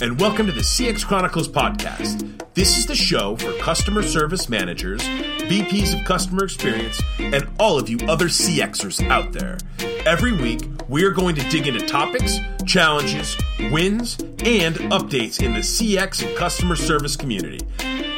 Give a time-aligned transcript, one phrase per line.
[0.00, 2.40] and welcome to the CX Chronicles podcast.
[2.54, 7.88] This is the show for customer service managers, VPs of customer experience, and all of
[7.88, 9.58] you other CXers out there.
[10.06, 13.36] Every week, we are going to dig into topics, challenges,
[13.72, 17.58] wins, and updates in the CX and customer service community.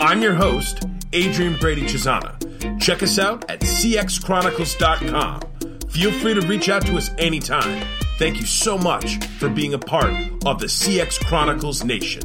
[0.01, 0.85] I'm your host,
[1.15, 2.79] Adrian Brady Cesana.
[2.79, 5.41] Check us out at cxchronicles.com.
[5.89, 7.87] Feel free to reach out to us anytime.
[8.21, 10.13] Thank you so much for being a part
[10.45, 12.21] of the CX Chronicles Nation.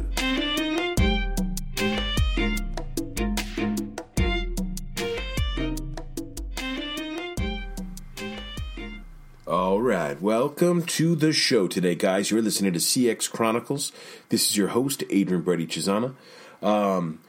[9.46, 12.30] All right, welcome to the show today, guys.
[12.30, 13.90] You're listening to CX Chronicles.
[14.28, 16.14] This is your host, Adrian Brady Cesana.
[16.60, 17.20] Um,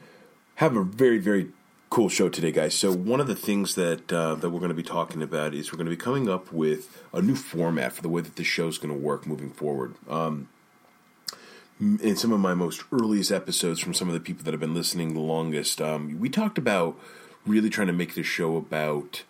[0.56, 1.48] have a very, very
[1.90, 2.74] cool show today, guys.
[2.74, 5.72] So one of the things that uh, that we're going to be talking about is
[5.72, 8.46] we're going to be coming up with a new format for the way that this
[8.46, 9.94] show is going to work moving forward.
[10.08, 10.48] Um,
[11.80, 14.74] in some of my most earliest episodes from some of the people that have been
[14.74, 16.98] listening the longest, um, we talked about
[17.46, 19.22] really trying to make this show about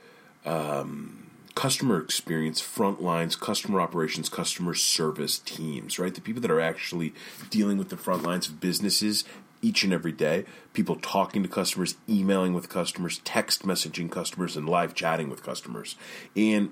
[0.47, 6.15] um, customer experience, front lines, customer operations, customer service teams, right?
[6.15, 7.13] The people that are actually
[7.51, 9.25] dealing with the front lines of businesses
[9.63, 10.45] each and every day.
[10.73, 15.97] People talking to customers, emailing with customers, text messaging customers, and live chatting with customers.
[16.37, 16.71] And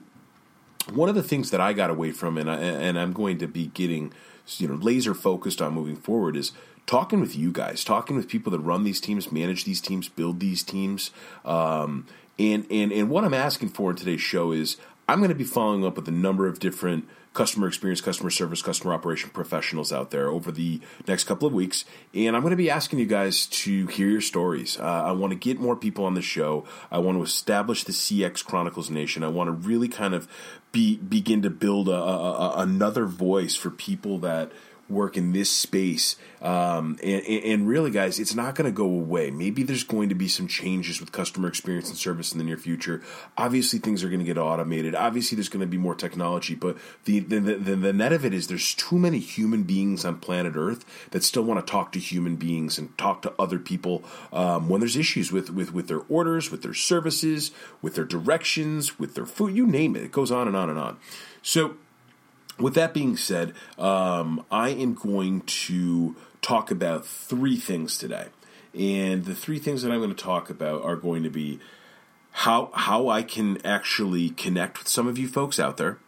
[0.92, 3.48] one of the things that I got away from, and I, and I'm going to
[3.48, 4.12] be getting
[4.58, 6.52] you know laser focused on moving forward, is
[6.86, 10.40] talking with you guys, talking with people that run these teams, manage these teams, build
[10.40, 11.10] these teams.
[11.44, 12.06] Um,
[12.38, 14.76] and, and, and what I'm asking for in today's show is
[15.08, 18.62] I'm going to be following up with a number of different customer experience, customer service,
[18.62, 21.84] customer operation professionals out there over the next couple of weeks.
[22.14, 24.78] And I'm going to be asking you guys to hear your stories.
[24.80, 26.64] Uh, I want to get more people on the show.
[26.90, 29.22] I want to establish the CX Chronicles Nation.
[29.22, 30.26] I want to really kind of
[30.72, 34.50] be begin to build a, a, a, another voice for people that
[34.88, 36.16] work in this space.
[36.40, 39.30] Um, and, and, really, guys, it's not going to go away.
[39.30, 42.56] Maybe there's going to be some changes with customer experience and service in the near
[42.56, 43.02] future.
[43.36, 44.94] Obviously, things are going to get automated.
[44.94, 46.54] Obviously, there's going to be more technology.
[46.54, 50.18] But the, the, the, the net of it is there's too many human beings on
[50.18, 54.04] planet Earth that still want to talk to human beings and talk to other people
[54.32, 57.50] um, when there's issues with, with, with their orders, with their services,
[57.82, 60.02] with their directions, with their food, you name it.
[60.02, 60.98] It goes on and on and on.
[61.42, 61.76] So,
[62.58, 68.26] with that being said, um, I am going to talk about three things today.
[68.74, 71.58] And the three things that I'm going to talk about are going to be
[72.30, 75.98] how how I can actually connect with some of you folks out there,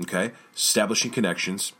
[0.00, 0.32] okay?
[0.56, 1.74] Establishing connections.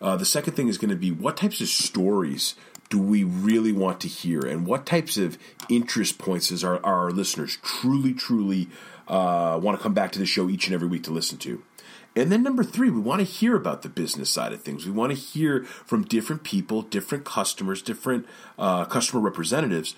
[0.00, 2.54] Uh, the second thing is going to be what types of stories
[2.90, 5.38] do we really want to hear, and what types of
[5.70, 8.68] interest points is our, our listeners truly, truly
[9.08, 11.62] uh, want to come back to the show each and every week to listen to.
[12.16, 14.86] And then number three, we want to hear about the business side of things.
[14.86, 18.26] We want to hear from different people, different customers, different
[18.58, 19.94] uh, customer representatives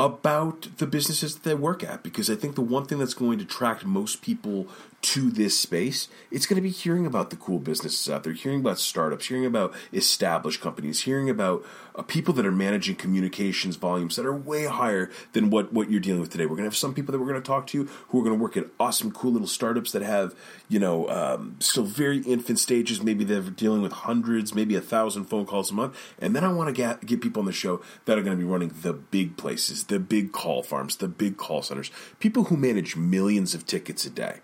[0.00, 3.38] about the businesses that they work at because I think the one thing that's going
[3.38, 4.68] to attract most people
[5.02, 8.60] to this space, it's going to be hearing about the cool businesses out there, hearing
[8.60, 11.64] about startups, hearing about established companies, hearing about
[11.98, 16.00] uh, people that are managing communications volumes that are way higher than what, what you're
[16.00, 16.44] dealing with today.
[16.44, 18.36] We're going to have some people that we're going to talk to who are going
[18.36, 20.34] to work at awesome, cool little startups that have,
[20.68, 23.02] you know, um, still very infant stages.
[23.02, 25.98] Maybe they're dealing with hundreds, maybe a thousand phone calls a month.
[26.18, 28.42] And then I want to get, get people on the show that are going to
[28.42, 32.56] be running the big places, the big call farms, the big call centers, people who
[32.56, 34.38] manage millions of tickets a day.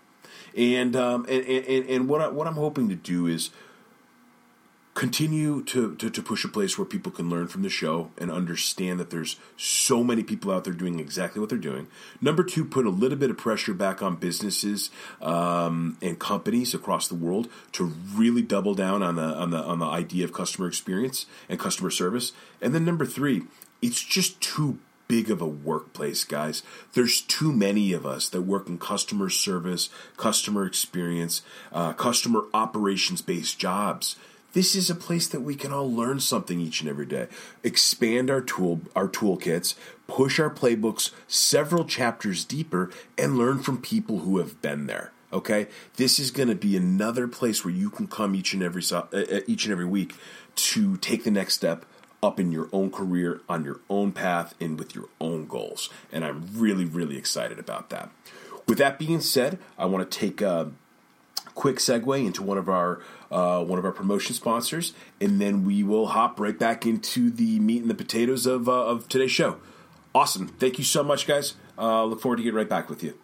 [0.57, 3.49] And um, and, and, and what I, what I'm hoping to do is
[4.95, 8.31] continue to, to, to, push a place where people can learn from the show and
[8.31, 11.85] understand that there's so many people out there doing exactly what they're doing.
[12.21, 14.89] Number two, put a little bit of pressure back on businesses
[15.21, 17.83] um, and companies across the world to
[18.15, 21.89] really double down on the on the on the idea of customer experience and customer
[21.89, 22.31] service.
[22.61, 23.43] And then number three,
[23.81, 24.79] it's just too
[25.09, 26.63] big of a workplace, guys.
[26.93, 31.41] There's too many of us that work in customer service, customer experience,
[31.73, 34.15] uh, customer operations based jobs.
[34.55, 37.27] This is a place that we can all learn something each and every day.
[37.61, 39.75] Expand our tool our toolkits,
[40.07, 45.11] push our playbooks several chapters deeper, and learn from people who have been there.
[45.33, 45.67] Okay,
[45.97, 48.81] this is going to be another place where you can come each and every
[49.45, 50.15] each and every week
[50.55, 51.85] to take the next step
[52.23, 55.89] up in your own career, on your own path, and with your own goals.
[56.13, 58.09] And I'm really, really excited about that.
[58.69, 60.71] With that being said, I want to take a
[61.55, 65.81] quick segue into one of our uh, one of our promotion sponsors, and then we
[65.81, 69.57] will hop right back into the meat and the potatoes of uh, of today's show.
[70.13, 70.47] Awesome!
[70.47, 71.55] Thank you so much, guys.
[71.77, 73.17] Uh, look forward to getting right back with you.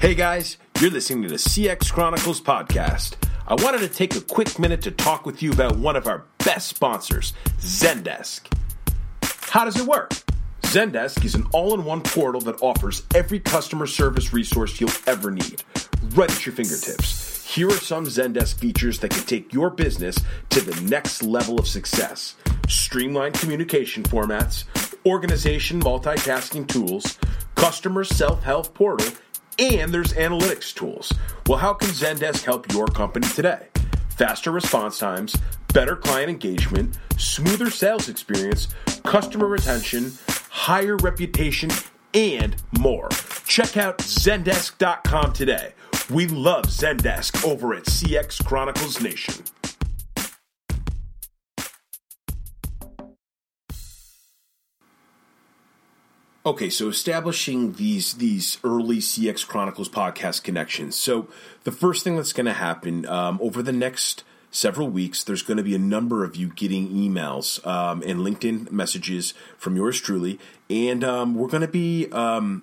[0.00, 3.16] Hey guys, You're listening to the CX Chronicles podcast.
[3.48, 6.24] I wanted to take a quick minute to talk with you about one of our
[6.44, 8.42] best sponsors, Zendesk.
[9.22, 10.12] How does it work?
[10.68, 15.30] Zendesk is an all in one portal that offers every customer service resource you'll ever
[15.30, 15.62] need,
[16.10, 17.42] right at your fingertips.
[17.54, 20.18] Here are some Zendesk features that can take your business
[20.50, 22.36] to the next level of success
[22.68, 24.64] streamlined communication formats,
[25.06, 27.18] organization multitasking tools,
[27.54, 29.10] customer self help portal,
[29.58, 31.14] and there's analytics tools.
[31.46, 33.68] Well, how can Zendesk help your company today?
[34.10, 35.34] Faster response times,
[35.72, 38.68] better client engagement, smoother sales experience,
[39.04, 40.12] customer retention,
[40.58, 41.70] higher reputation,
[42.12, 43.08] and more.
[43.46, 45.72] Check out Zendesk.com today.
[46.10, 49.44] We love Zendesk over at CX Chronicles Nation.
[56.44, 60.96] Okay, so establishing these these early CX Chronicles podcast connections.
[60.96, 61.28] So
[61.64, 65.56] the first thing that's going to happen um, over the next several weeks, there's going
[65.56, 70.38] to be a number of you getting emails um, and LinkedIn messages from yours truly,
[70.70, 72.62] and um, we're going to be um,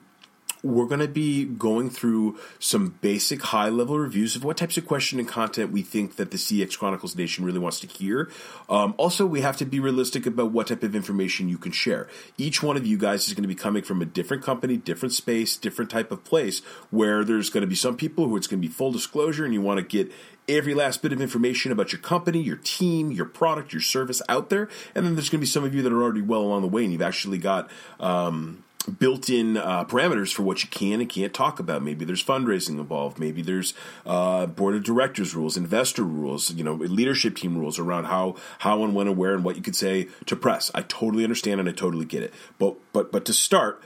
[0.66, 4.88] we're going to be going through some basic high level reviews of what types of
[4.88, 8.32] question and content we think that the CX Chronicles Nation really wants to hear.
[8.68, 12.08] Um, also, we have to be realistic about what type of information you can share.
[12.38, 15.14] Each one of you guys is going to be coming from a different company, different
[15.14, 16.60] space, different type of place
[16.90, 19.54] where there's going to be some people who it's going to be full disclosure and
[19.54, 20.12] you want to get
[20.48, 24.50] every last bit of information about your company, your team, your product, your service out
[24.50, 24.68] there.
[24.96, 26.68] And then there's going to be some of you that are already well along the
[26.68, 27.70] way and you've actually got,
[28.00, 31.82] um, built-in uh, parameters for what you can and can't talk about.
[31.82, 33.20] Maybe there's fundraising involved.
[33.20, 33.74] Maybe there's
[34.06, 38.84] uh, board of directors rules, investor rules, you know, leadership team rules around how how
[38.84, 40.72] and when and where and what you could say to press.
[40.74, 42.34] I totally understand and I totally get it.
[42.60, 43.82] But but but to start,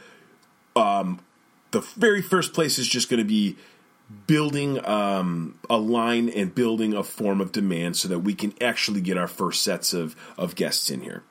[0.75, 1.19] um,
[1.71, 3.57] the very first place is just going to be
[4.25, 9.01] building um, a line and building a form of demand so that we can actually
[9.01, 11.23] get our first sets of of guests in here.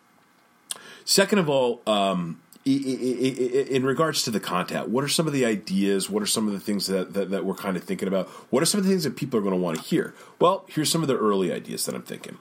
[1.05, 1.83] Second of all.
[1.87, 6.11] Um, in regards to the content, what are some of the ideas?
[6.11, 8.29] What are some of the things that, that, that we're kind of thinking about?
[8.51, 10.15] What are some of the things that people are going to want to hear?
[10.39, 12.39] Well, here's some of the early ideas that I'm thinking.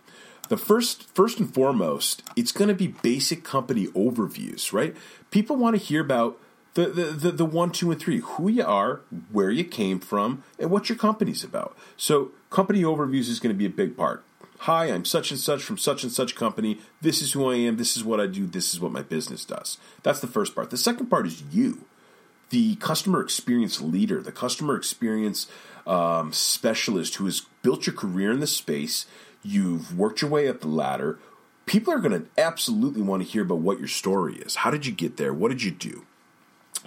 [0.49, 4.95] The first, first and foremost, it's going to be basic company overviews, right?
[5.29, 6.39] People want to hear about
[6.73, 10.43] the, the, the, the one, two, and three who you are, where you came from,
[10.59, 11.75] and what your company's about.
[11.97, 14.23] So, company overviews is going to be a big part.
[14.61, 16.79] Hi, I'm such and such from such and such company.
[16.99, 17.77] This is who I am.
[17.77, 18.47] This is what I do.
[18.47, 19.77] This is what my business does.
[20.03, 20.71] That's the first part.
[20.71, 21.85] The second part is you,
[22.49, 25.47] the customer experience leader, the customer experience
[25.85, 29.05] um, specialist who has built your career in the space.
[29.43, 31.19] You've worked your way up the ladder.
[31.67, 34.55] People are going to absolutely want to hear about what your story is.
[34.55, 35.33] How did you get there?
[35.33, 36.05] What did you do?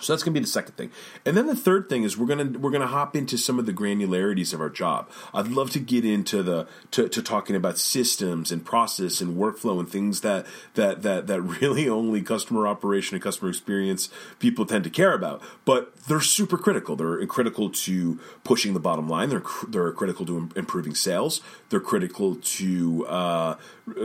[0.01, 0.91] So that's going to be the second thing.
[1.25, 3.59] And then the third thing is we're going to we're going to hop into some
[3.59, 5.11] of the granularities of our job.
[5.33, 9.79] I'd love to get into the to, to talking about systems and process and workflow
[9.79, 14.09] and things that that that that really only customer operation and customer experience
[14.39, 15.43] people tend to care about.
[15.65, 16.97] But they're super critical.
[16.97, 19.29] They're critical to pushing the bottom line.
[19.29, 21.41] They're they're critical to improving sales.
[21.69, 23.55] They're critical to uh,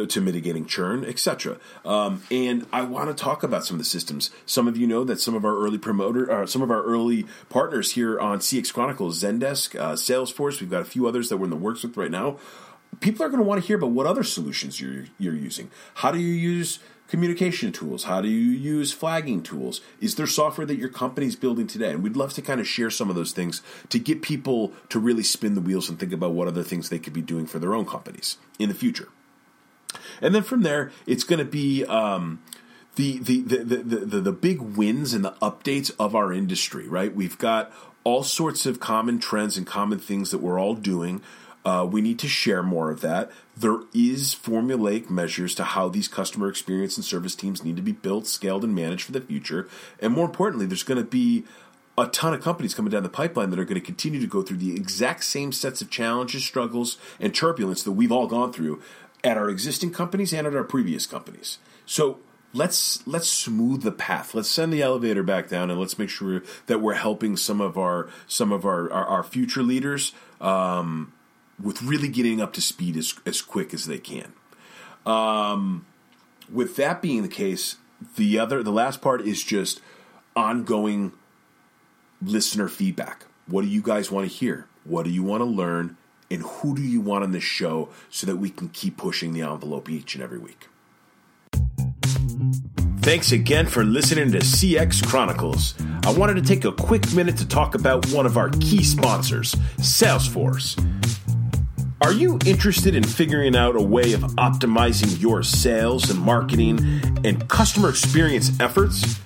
[0.08, 1.58] to mitigating churn, etc.
[1.84, 4.32] Um, and I want to talk about some of the systems.
[4.46, 7.26] Some of you know that some of our early promoter, uh, some of our early
[7.48, 10.60] partners here on CX Chronicles, Zendesk, uh, Salesforce.
[10.60, 12.38] We've got a few others that we're in the works with right now.
[13.02, 15.70] People are going to want to hear about what other solutions you're you're using.
[15.96, 18.06] How do you use communication tools?
[18.06, 19.82] How do you use flagging tools?
[20.02, 21.92] Is there software that your company's building today?
[21.92, 24.98] And we'd love to kind of share some of those things to get people to
[24.98, 27.60] really spin the wheels and think about what other things they could be doing for
[27.60, 29.10] their own companies in the future.
[30.20, 32.42] And then from there, it's going to be um,
[32.96, 37.14] the, the, the, the, the, the big wins and the updates of our industry, right?
[37.14, 37.72] We've got
[38.04, 41.22] all sorts of common trends and common things that we're all doing.
[41.66, 43.32] Uh, we need to share more of that.
[43.58, 47.92] There is formulaic measures to how these customer experience and service teams need to be
[47.92, 49.68] built, scaled, and managed for the future.
[50.00, 51.44] And more importantly, there's going to be
[51.98, 54.44] a ton of companies coming down the pipeline that are going to continue to go
[54.44, 58.82] through the exact same sets of challenges, struggles, and turbulence that we've all gone through
[59.24, 61.58] at our existing companies and at our previous companies.
[61.86, 62.20] So
[62.56, 64.34] let's let's smooth the path.
[64.34, 67.78] Let's send the elevator back down, and let's make sure that we're helping some of
[67.78, 71.14] our some of our our, our future leaders um,
[71.62, 74.34] with really getting up to speed as as quick as they can.
[75.06, 75.86] Um,
[76.52, 77.76] with that being the case,
[78.16, 79.82] the other the last part is just
[80.36, 81.12] ongoing
[82.22, 83.26] listener feedback.
[83.48, 84.68] What do you guys want to hear?
[84.86, 85.98] What do you want to learn?
[86.32, 89.44] and who do you want on this show so that we can keep pushing the
[89.44, 90.68] envelope each and every week.
[93.06, 95.76] Thanks again for listening to CX Chronicles.
[96.06, 99.54] I wanted to take a quick minute to talk about one of our key sponsors,
[99.78, 100.76] Salesforce.
[102.02, 106.80] Are you interested in figuring out a way of optimizing your sales and marketing
[107.24, 109.20] and customer experience efforts?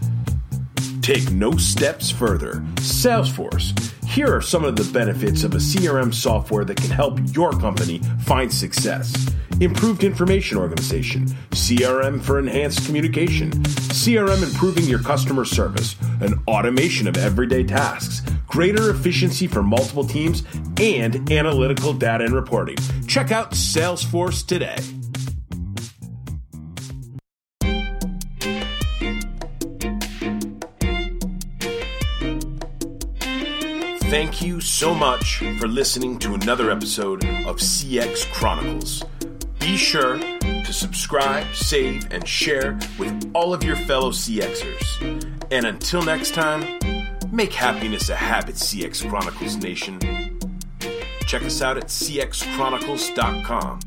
[1.01, 2.55] Take no steps further.
[2.75, 3.93] Salesforce.
[4.09, 8.01] Here are some of the benefits of a CRM software that can help your company
[8.21, 9.13] find success.
[9.59, 17.17] Improved information organization, CRM for enhanced communication, CRM improving your customer service, an automation of
[17.17, 20.41] everyday tasks, greater efficiency for multiple teams,
[20.81, 22.77] and analytical data and reporting.
[23.07, 24.98] Check out Salesforce today.
[34.09, 39.03] Thank you so much for listening to another episode of CX Chronicles.
[39.59, 45.45] Be sure to subscribe, save, and share with all of your fellow CXers.
[45.51, 46.79] And until next time,
[47.31, 49.99] make happiness a habit, CX Chronicles Nation.
[51.27, 53.79] Check us out at cxchronicles.com.